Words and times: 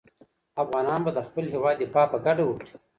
افغانان 0.63 0.99
به 1.05 1.11
د 1.13 1.19
خپل 1.27 1.45
هېواد 1.53 1.75
دفاع 1.83 2.05
په 2.13 2.17
ګډه 2.25 2.43
وکړي. 2.45 2.73